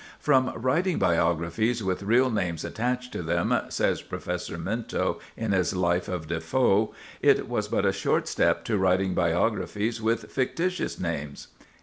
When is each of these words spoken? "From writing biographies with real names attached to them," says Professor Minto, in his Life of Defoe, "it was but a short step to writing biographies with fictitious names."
"From 0.19 0.51
writing 0.59 0.97
biographies 0.97 1.83
with 1.83 2.01
real 2.01 2.31
names 2.31 2.65
attached 2.65 3.11
to 3.13 3.21
them," 3.21 3.55
says 3.69 4.01
Professor 4.01 4.57
Minto, 4.57 5.19
in 5.37 5.51
his 5.51 5.75
Life 5.75 6.07
of 6.07 6.27
Defoe, 6.27 6.91
"it 7.21 7.47
was 7.47 7.67
but 7.67 7.85
a 7.85 7.91
short 7.93 8.27
step 8.27 8.65
to 8.65 8.79
writing 8.79 9.13
biographies 9.13 10.01
with 10.01 10.31
fictitious 10.31 10.99
names." 10.99 11.49